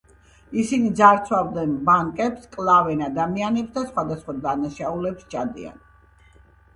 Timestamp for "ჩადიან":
5.35-5.77